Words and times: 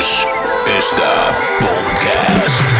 This 0.00 0.24
is 0.66 0.90
the 0.90 1.12
Boomcast. 1.60 2.72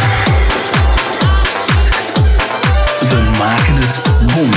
We 3.09 3.39
maken 3.39 3.77
het 3.77 4.03
bond. 4.35 4.57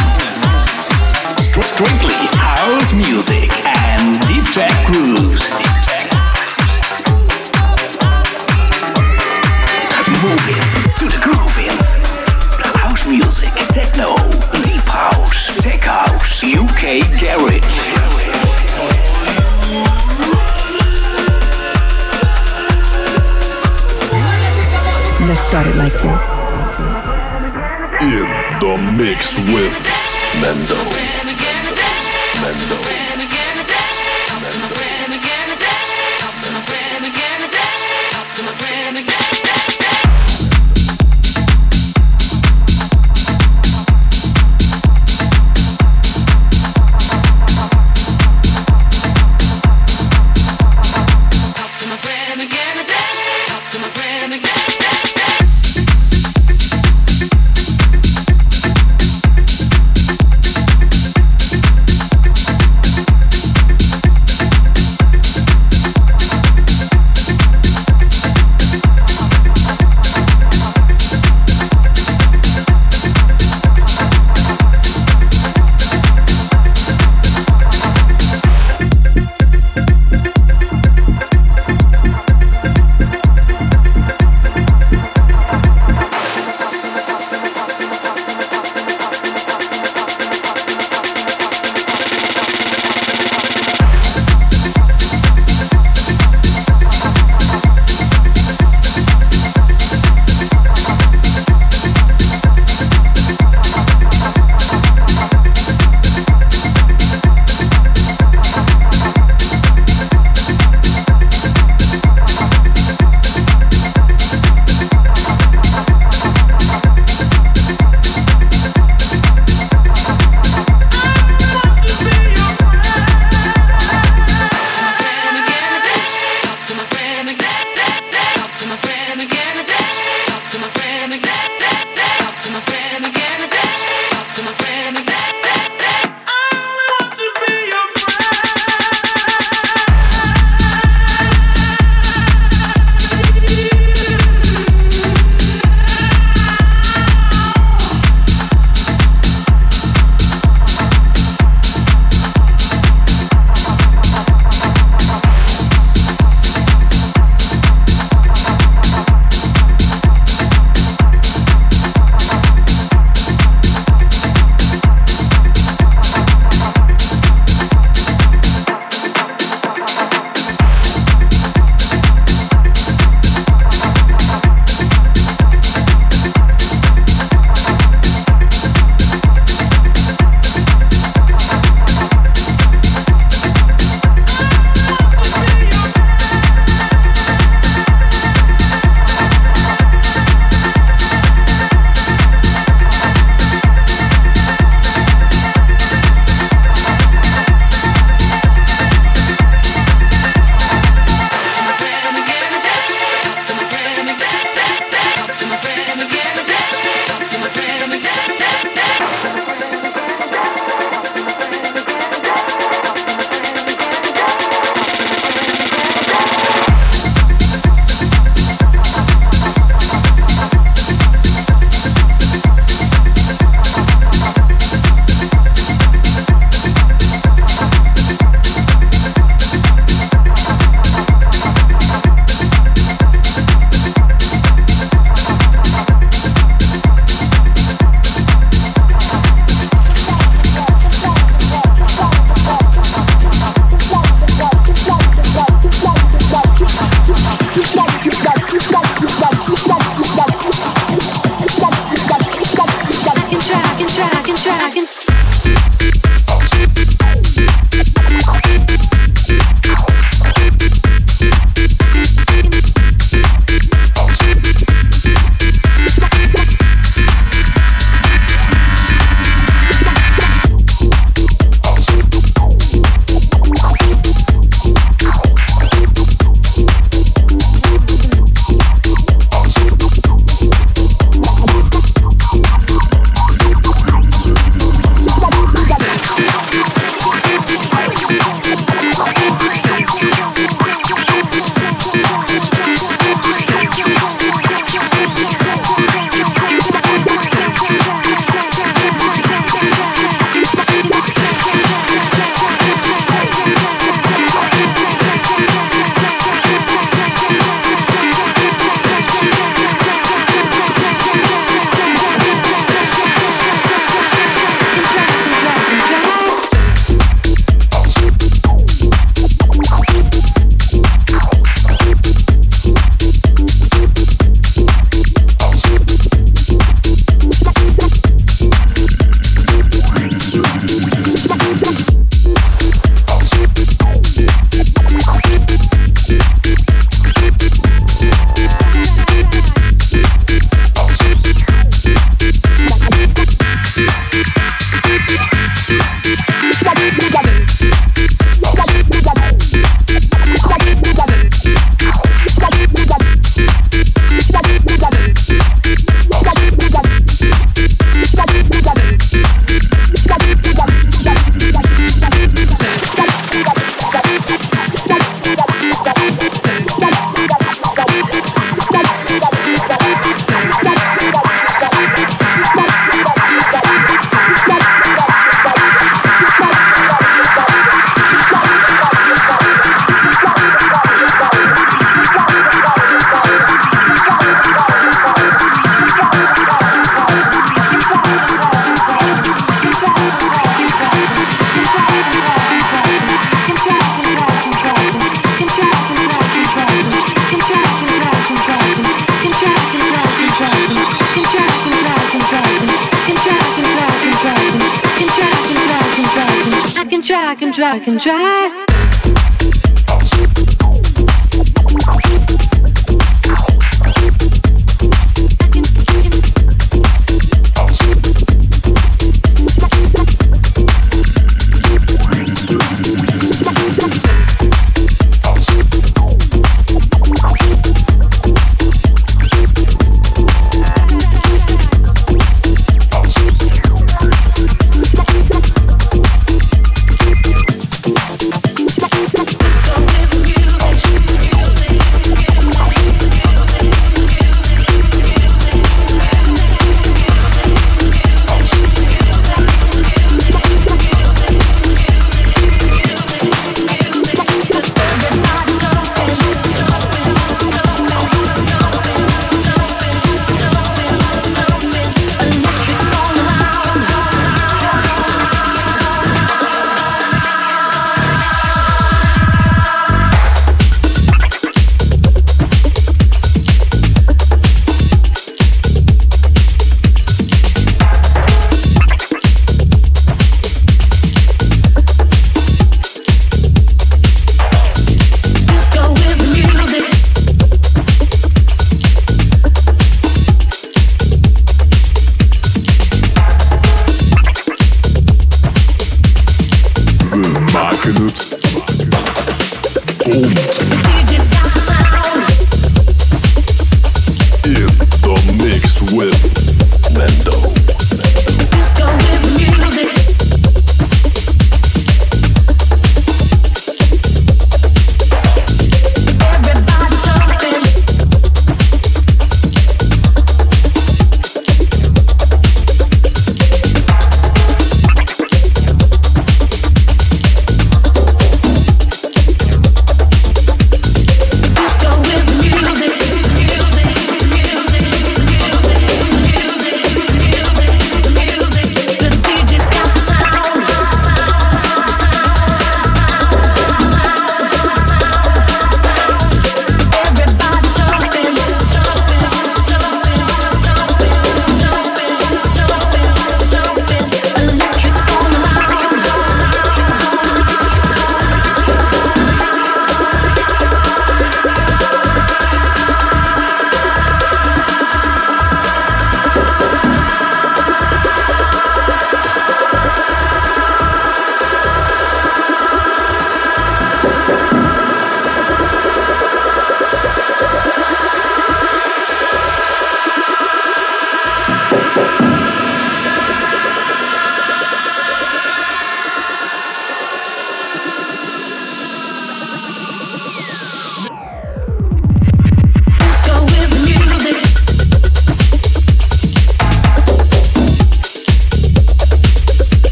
Strictly 1.60 2.28
house 2.38 2.96
music 2.96 3.52
and 3.66 4.28
deep 4.28 4.44
track 4.44 4.86
grooves. 4.86 5.50
Deep 5.58 5.82
track. 5.82 6.08
Moving 10.22 10.94
to 10.96 11.08
the 11.08 11.20
grooving. 11.20 11.78
House 12.74 13.06
music, 13.06 13.54
techno, 13.72 14.16
deep 14.62 14.88
house, 14.88 15.52
tech 15.60 15.84
house, 15.84 16.44
UK 16.44 17.04
garage. 17.20 17.92
Let's 25.54 25.68
start 25.68 25.76
it 25.76 25.78
like 25.78 25.94
this. 26.02 26.28
In 28.02 28.26
the 28.60 28.76
mix 28.98 29.38
with 29.54 29.74
Mendo. 30.42 30.82
Mendo. 32.42 33.03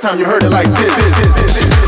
Time 0.00 0.18
you 0.18 0.24
heard 0.24 0.42
it 0.42 0.50
like 0.50 0.66
this. 0.66 1.83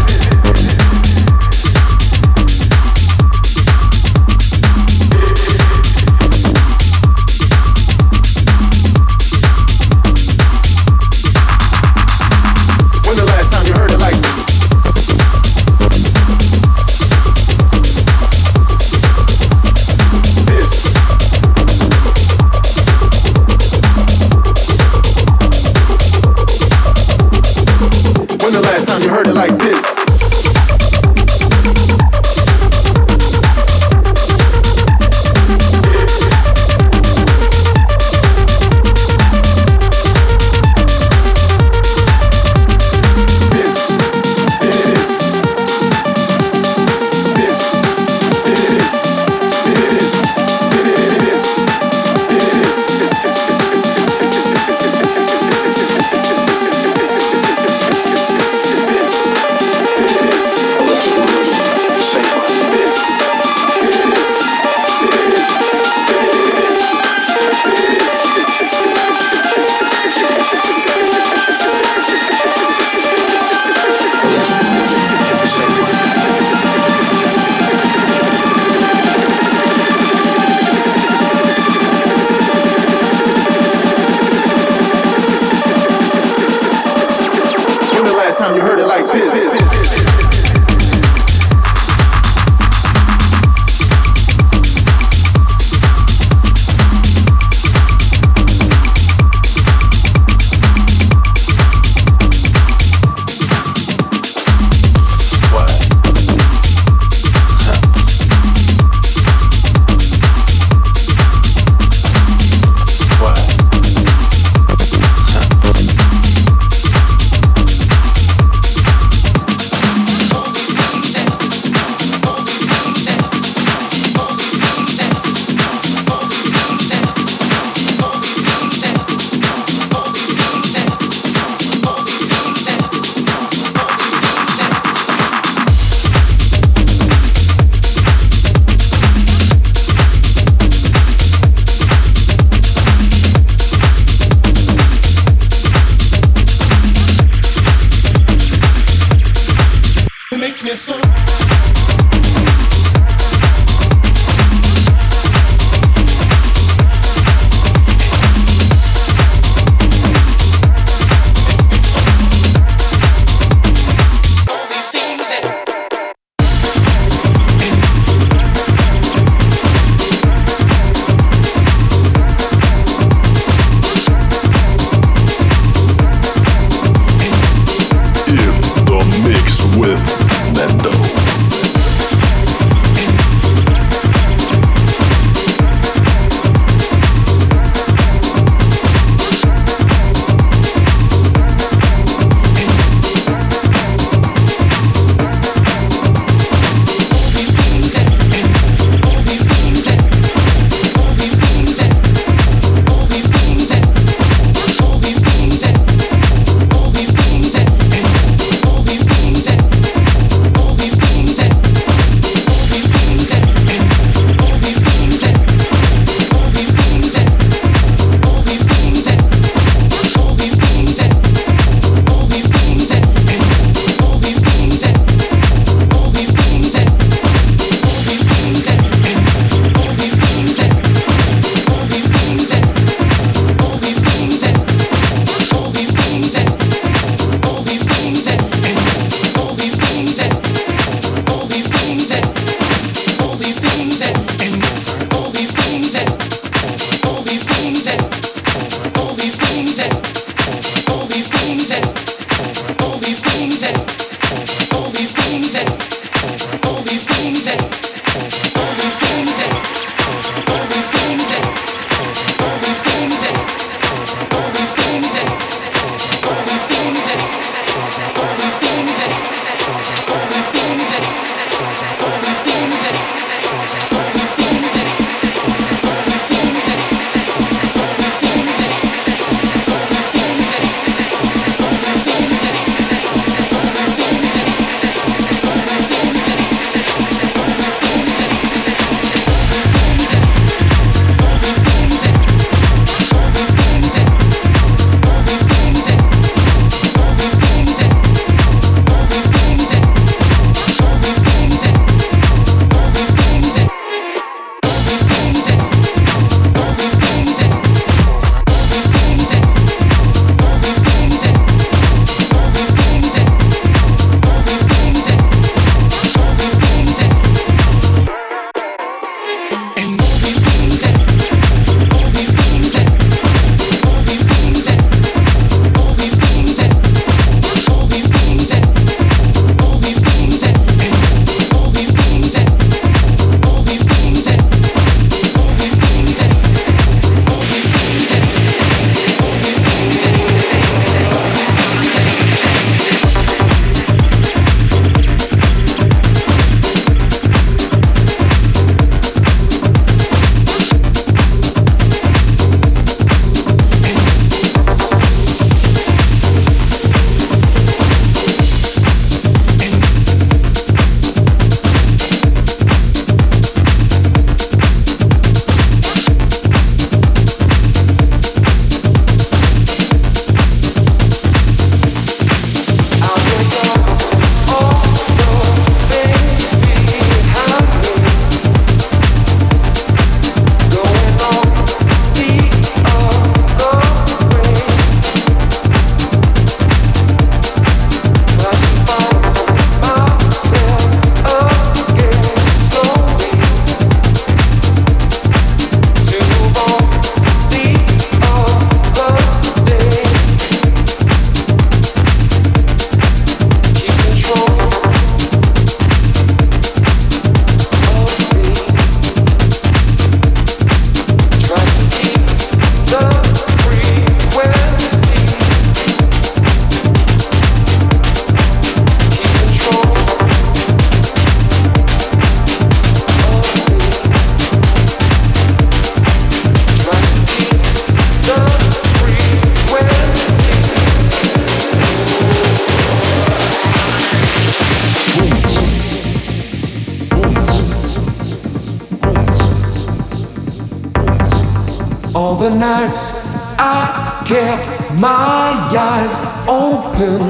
My 445.26 445.52
eyes 445.76 446.14
open. 446.46 447.20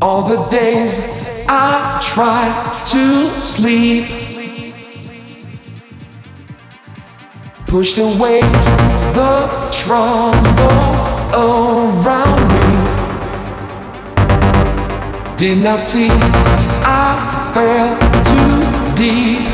All 0.00 0.22
the 0.22 0.40
days 0.46 0.92
I 1.48 2.00
tried 2.12 2.54
to 2.92 3.04
sleep. 3.40 4.06
Pushed 7.66 7.98
away 7.98 8.40
the 9.18 9.34
troubles 9.80 11.02
around 11.46 12.42
me. 12.54 12.68
Did 15.36 15.58
not 15.62 15.82
see 15.82 16.08
I 16.86 17.10
fell 17.54 17.90
too 18.30 18.94
deep. 18.94 19.53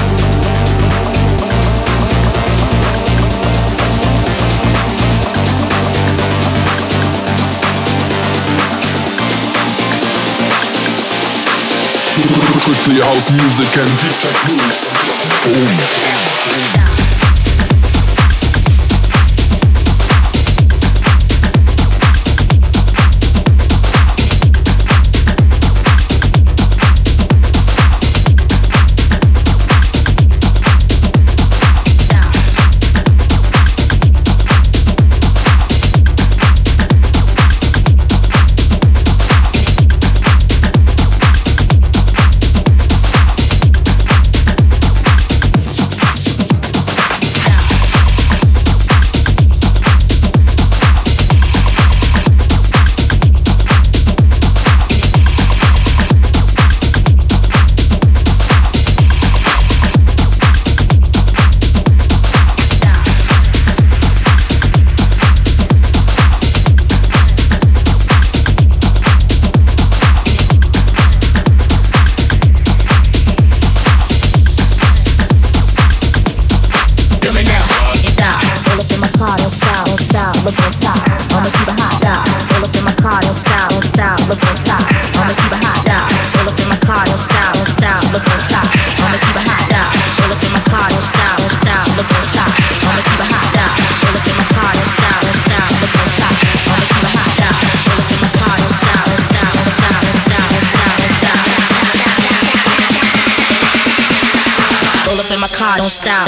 Strictly 12.61 13.01
house 13.01 13.31
music 13.31 13.75
and 13.75 13.89
deep 13.99 14.13
tech 14.21 14.37
Boom. 15.45 16.30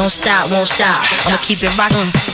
Don't 0.04 0.10
stop, 0.10 0.52
won't 0.52 0.68
stop. 0.68 1.02
I'ma 1.26 1.38
keep 1.38 1.64
it 1.64 1.78
rocking. 1.78 2.33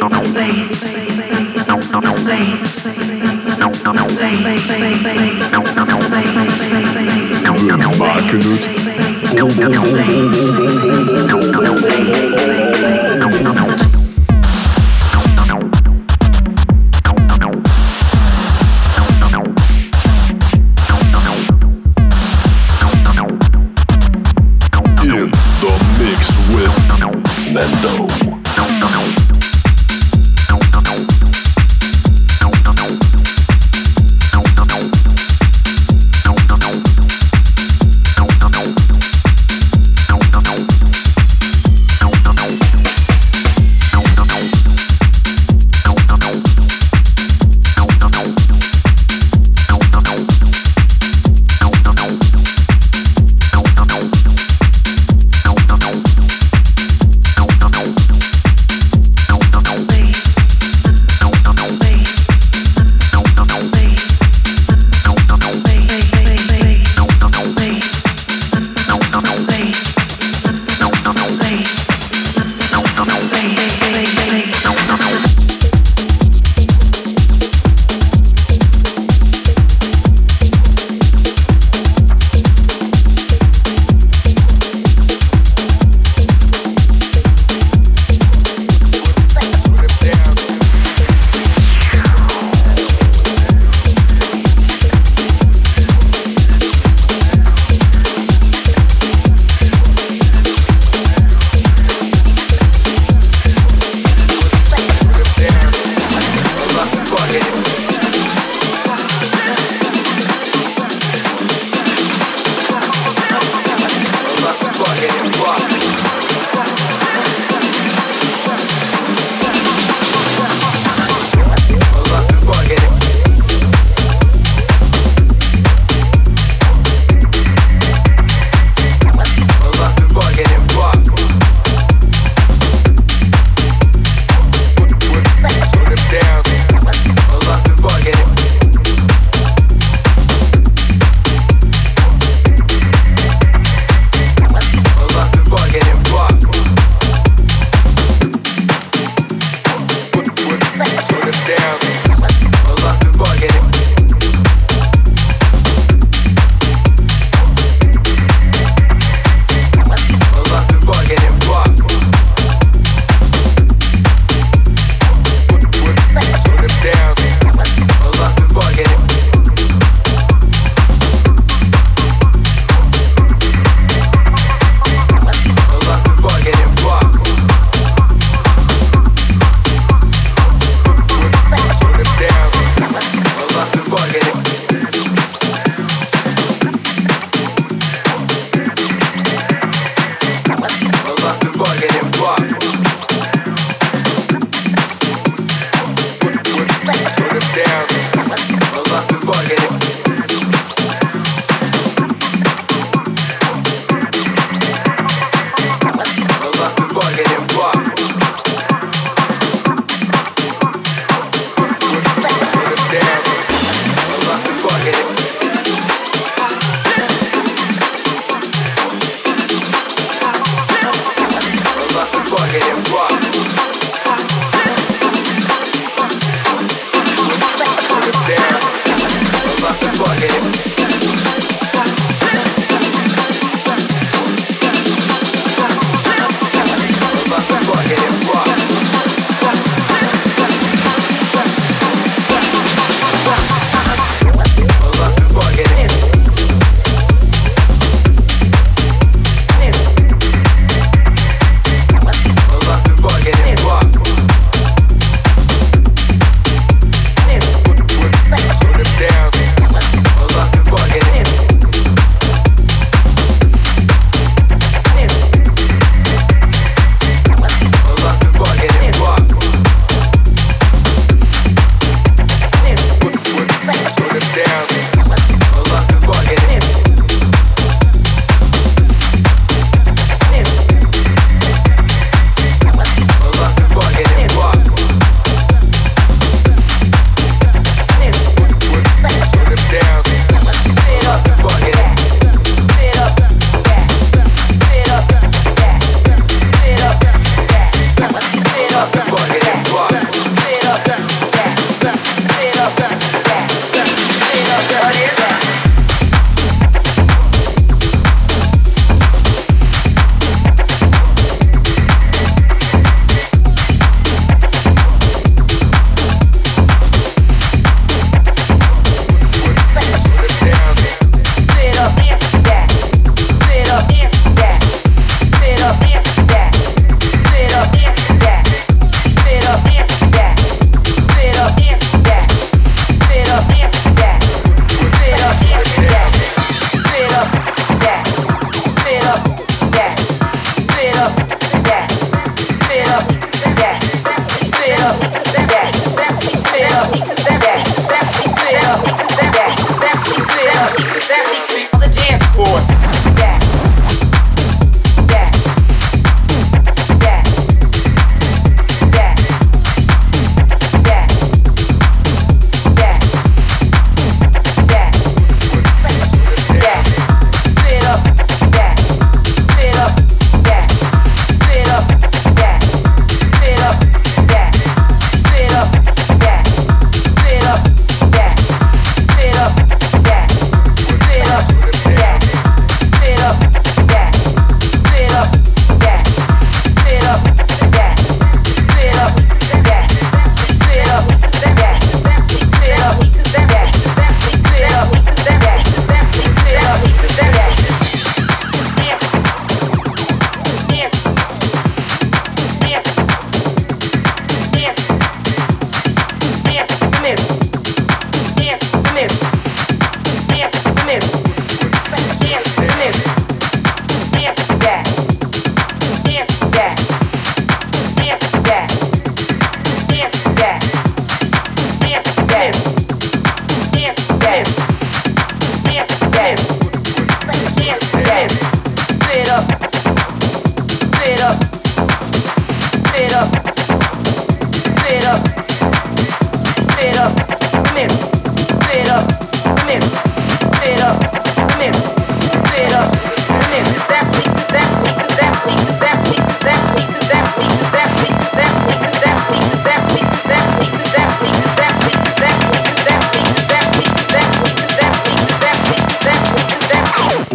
Bakınız. 0.00 0.60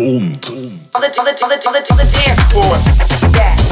On 0.06 1.02
the, 1.02 1.10
on 1.18 1.26
the, 1.26 1.34
on 1.42 1.50
the, 1.50 1.88
on 1.90 1.98
the 1.98 2.06
dance 2.14 2.40
floor. 2.54 2.78
Yeah. 3.34 3.65